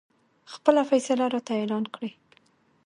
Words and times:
خپله 0.53 0.81
فیصله 0.91 1.25
راته 1.33 1.51
اعلان 1.59 1.85
کړي. 1.93 2.11